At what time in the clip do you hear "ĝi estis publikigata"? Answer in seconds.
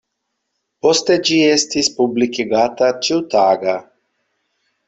1.29-2.91